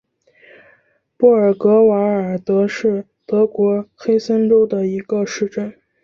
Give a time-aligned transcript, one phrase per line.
[1.15, 5.71] 布尔格瓦尔德是德国黑森州的一个市镇。